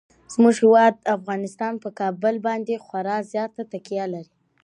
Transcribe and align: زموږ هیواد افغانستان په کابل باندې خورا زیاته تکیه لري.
زموږ 0.33 0.55
هیواد 0.63 0.95
افغانستان 1.15 1.73
په 1.83 1.89
کابل 1.99 2.35
باندې 2.47 2.81
خورا 2.85 3.17
زیاته 3.31 3.61
تکیه 3.71 4.05
لري. 4.13 4.31